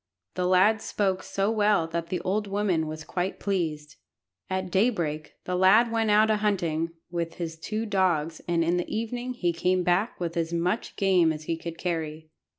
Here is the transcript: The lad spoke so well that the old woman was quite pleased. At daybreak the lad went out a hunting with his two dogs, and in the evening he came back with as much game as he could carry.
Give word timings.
The 0.33 0.47
lad 0.47 0.81
spoke 0.81 1.21
so 1.21 1.51
well 1.51 1.85
that 1.89 2.07
the 2.07 2.19
old 2.21 2.47
woman 2.47 2.87
was 2.87 3.03
quite 3.03 3.39
pleased. 3.39 3.97
At 4.49 4.71
daybreak 4.71 5.35
the 5.43 5.55
lad 5.55 5.91
went 5.91 6.09
out 6.09 6.31
a 6.31 6.37
hunting 6.37 6.93
with 7.11 7.35
his 7.35 7.55
two 7.59 7.85
dogs, 7.85 8.41
and 8.47 8.63
in 8.63 8.77
the 8.77 8.89
evening 8.89 9.35
he 9.35 9.53
came 9.53 9.83
back 9.83 10.19
with 10.19 10.35
as 10.37 10.51
much 10.53 10.95
game 10.95 11.31
as 11.31 11.43
he 11.43 11.55
could 11.55 11.77
carry. 11.77 12.31